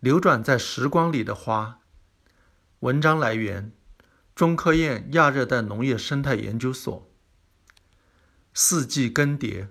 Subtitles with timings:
[0.00, 1.80] 流转在时光里的花。
[2.78, 3.70] 文章来源：
[4.34, 7.10] 中科院亚热带农业生态研究所。
[8.54, 9.68] 四季更迭，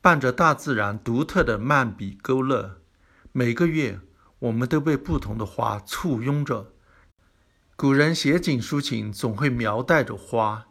[0.00, 2.80] 伴着大自然独特的漫笔勾勒，
[3.30, 4.00] 每个月
[4.40, 6.72] 我们都被不同的花簇拥着。
[7.76, 10.66] 古人写景抒情，总会描带着花，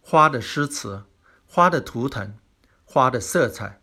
[0.00, 1.02] 花的诗词，
[1.44, 2.38] 花的图腾，
[2.84, 3.82] 花的色彩。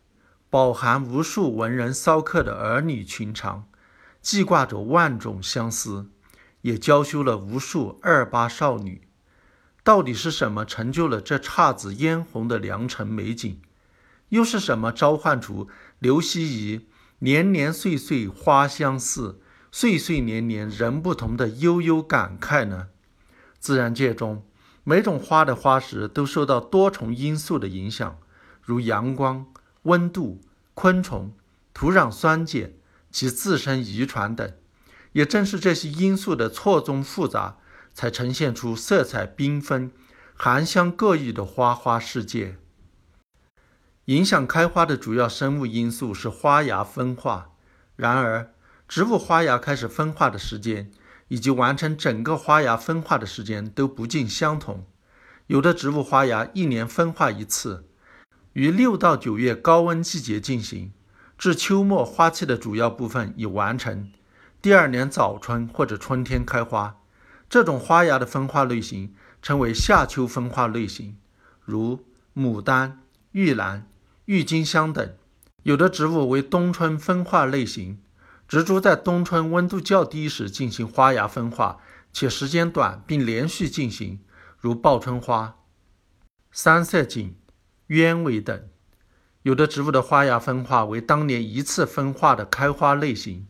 [0.50, 3.68] 饱含无数文人骚客的儿女情长，
[4.23, 6.09] 记挂着万种相思，
[6.61, 9.01] 也娇羞了无数二八少女。
[9.83, 13.59] 到底是什么成就了这姹紫嫣红的良辰美景？
[14.29, 15.67] 又是什么召唤出
[16.00, 16.87] 刘希夷
[17.19, 19.41] “年年岁岁花相似，
[19.71, 22.87] 岁岁年年人不同”的悠悠感慨呢？
[23.59, 24.45] 自然界中
[24.86, 28.17] 每种花的花时都受到多重因素的影响，
[28.61, 29.45] 如阳光。
[29.83, 30.39] 温度、
[30.73, 31.33] 昆虫、
[31.73, 32.72] 土壤酸碱、
[33.13, 34.52] 其自身遗传等，
[35.11, 37.58] 也正是这些因素的错综复杂，
[37.94, 39.92] 才呈现出色彩缤纷、
[40.33, 42.58] 含香各异的花花世界。
[44.05, 47.52] 影响开花的主要生物因素是花芽分化。
[47.95, 48.52] 然而，
[48.88, 50.92] 植物花芽开始分化的时间，
[51.27, 54.86] 以及完成整个花芽分化的时间都不尽相同。
[55.45, 57.88] 有的植物花芽一年分化一次。
[58.53, 60.92] 于六到九月高温季节进行，
[61.44, 64.09] 至秋末花期的主要部分已完成。
[64.61, 67.02] 第二年早春或者春天开花。
[67.49, 71.17] 这种花芽的分化类型称为夏秋分化类型，
[71.59, 73.02] 如牡丹、
[73.33, 73.86] 玉兰、
[74.23, 75.14] 郁金香等。
[75.64, 78.02] 有的植物为冬春分化类型，
[78.47, 81.80] 植株在冬春温度较低时进行花芽分化，
[82.14, 84.21] 且时间短并连续进行，
[84.58, 85.55] 如报春花、
[86.53, 87.33] 三色堇。
[87.88, 88.69] 鸢尾等，
[89.44, 93.45] 有的植物的花芽分化为当年一次分化的开花类型。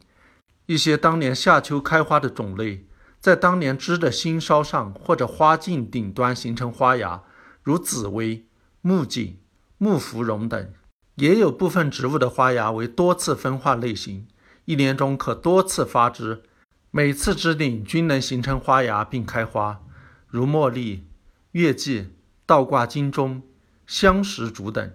[0.66, 2.86] 一些当年夏秋开花的种类，
[3.20, 7.24] 在当年枝的新梢上或者花茎顶端形成花芽，
[7.62, 8.46] 如紫薇、
[8.82, 9.40] 木槿、
[9.78, 10.74] 木芙蓉等。
[11.16, 14.28] 也有部分植物的花芽为多次分化类型，
[14.66, 16.42] 一年中可多次发枝，
[16.90, 19.82] 每次枝顶均能形成花芽并开花，
[20.28, 21.06] 如茉莉、
[21.52, 22.16] 月季、
[22.48, 23.44] 倒挂金钟。
[23.86, 24.94] 香石竹等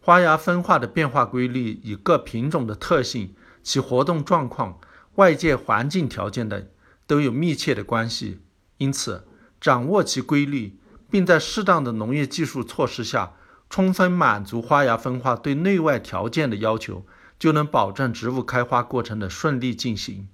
[0.00, 4.80] 花芽分化的变化规律与各品种的特性、其活动状况、
[5.16, 6.66] 外界环境条件等
[7.06, 8.40] 都有密切的关系。
[8.78, 9.26] 因此，
[9.60, 10.78] 掌握其规律，
[11.10, 13.32] 并在适当的农业技术措施下，
[13.68, 17.04] 充分满足花芽分化对内外条件的要求，
[17.38, 20.28] 就能保证植物开花过程的顺利进行。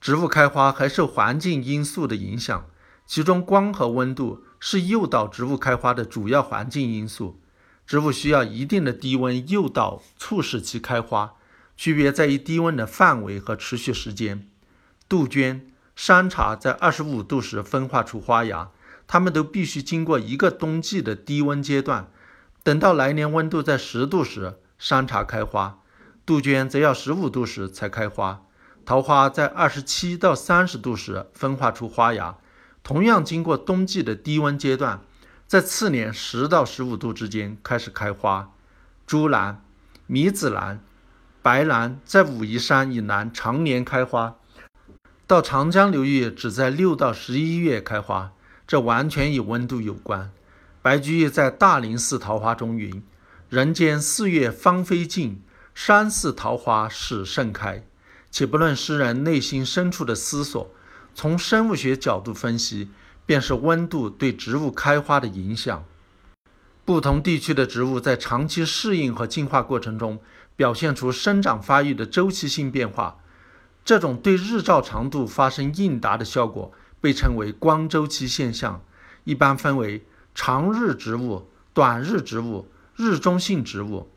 [0.00, 2.66] 植物开花还受环境因素的影响，
[3.04, 4.44] 其中光和温度。
[4.60, 7.40] 是诱导植物开花的主要环境因素。
[7.88, 11.32] 植物需要一定的低温诱导，促使其开花。
[11.74, 14.46] 区别在于低温的范围和持续时间。
[15.08, 18.68] 杜鹃、山茶在二十五度时分化出花芽，
[19.06, 22.10] 它们都必须经过一个冬季的低温阶段。
[22.62, 25.80] 等到来年温度在十度时，山茶开花；
[26.26, 28.42] 杜鹃则要十五度时才开花。
[28.84, 32.36] 桃花在二十七到三十度时分化出花芽。
[32.82, 35.00] 同样经过冬季的低温阶段，
[35.48, 38.52] 在次年十到十五度之间开始开花。
[39.06, 39.64] 朱兰、
[40.06, 40.84] 米紫兰、
[41.40, 44.36] 白兰在武夷山以南常年开花，
[45.26, 48.32] 到长江流域只在六到十一月开花，
[48.66, 50.30] 这完全与温度有关。
[50.82, 53.02] 白居易在《大林寺桃花》中云
[53.48, 55.42] ：“人间四月芳菲尽，
[55.74, 57.86] 山寺桃花始盛开。”
[58.30, 60.70] 且不论诗人内心深处的思索。
[61.14, 62.90] 从生物学角度分析，
[63.28, 65.84] 便是温度对植物开花的影响。
[66.86, 70.18] 不同地区的植物在长期适应和进化过程中，
[70.56, 73.18] 表现出生长发育的周期性变化。
[73.84, 76.72] 这种对日照长度发生应答的效果，
[77.02, 78.82] 被称为光周期现象。
[79.24, 82.66] 一般分为长日植物、短日植物、
[82.96, 84.08] 日中性植物。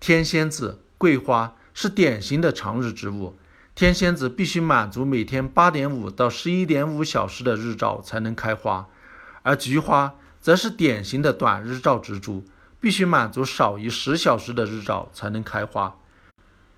[0.00, 3.36] 天仙子、桂花是典型的长日植物。
[3.76, 8.86] 天仙子必须满足每天八点五到十一点五小时的日照才能开花，
[9.42, 12.42] 而菊花则是典型的短日照植株，
[12.80, 15.94] 必须满足少于十小时的日照才能开花。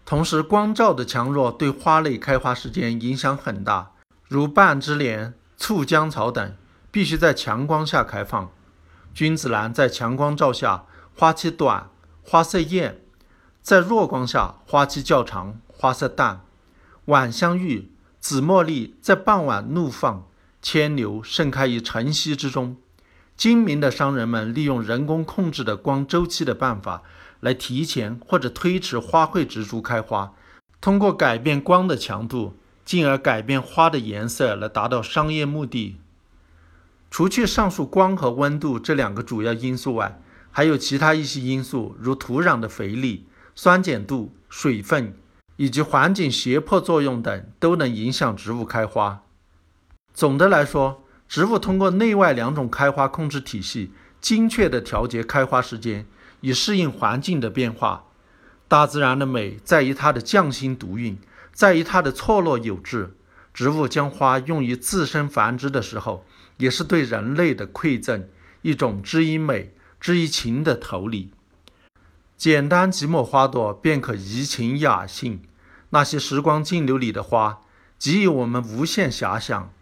[0.04, 3.92] 同时，光照的强弱对花类开花时间影响很大，
[4.26, 6.56] 如半枝莲、酢浆草等，
[6.90, 8.50] 必须在强光下开放。
[9.14, 10.84] 君子兰在强光照下
[11.14, 11.88] 花期短，
[12.24, 12.94] 花色艳；
[13.62, 16.40] 在弱光下花期较长，花色淡。
[17.08, 17.90] 晚香玉、
[18.20, 20.28] 紫茉莉在傍晚怒放，
[20.60, 22.76] 牵牛盛开于晨曦之中。
[23.34, 27.02] 精明的商人们利用人工控制的光周期的办法，
[27.40, 30.34] 来提前或者推迟花卉植株开花。
[30.82, 35.96] 通过改变光的强度，进而改变花的颜色来达到商业目的。
[37.10, 40.20] 除去上述光和温度这两个主要因素外，
[40.50, 43.24] 还有其他一些因素，如土壤的肥力、
[43.54, 45.16] 酸碱度、水分
[45.58, 49.22] 以及环境胁迫作用等，都能影响植物开花。
[50.14, 56.06] 总的来说，植物通过内外两种开花控制体系，精确地调节开花时间，
[56.40, 58.04] 以适应环境的变化。
[58.66, 61.18] 大自然的美在于它的匠心独运，
[61.52, 63.14] 在于它的错落有致。
[63.52, 66.24] 植物将花用于自身繁殖的时候，
[66.58, 68.28] 也是对人类的馈赠，
[68.62, 69.74] 一种知音美。
[70.00, 71.32] 知于情的投礼，
[72.38, 75.42] 简单几抹花朵便可怡情雅兴。
[75.90, 77.60] 那些时光静流里的花，
[77.98, 79.72] 给予我们无限遐想。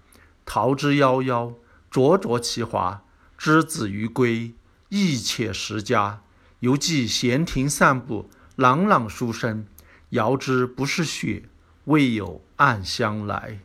[0.46, 1.52] 桃之夭夭，
[1.90, 3.02] 灼灼其华；
[3.36, 4.54] 之子于归，
[4.88, 6.22] 意且实佳。
[6.60, 9.66] 犹记闲庭散步，朗朗书声。
[10.10, 11.50] 遥知不是雪，
[11.84, 13.58] 为有暗香来。